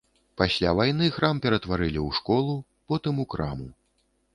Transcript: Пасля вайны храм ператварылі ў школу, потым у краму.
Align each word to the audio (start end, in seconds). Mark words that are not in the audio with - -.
Пасля 0.41 0.71
вайны 0.79 1.09
храм 1.19 1.43
ператварылі 1.45 2.01
ў 2.07 2.21
школу, 2.21 2.59
потым 2.93 3.13
у 3.27 3.33
краму. 3.37 3.75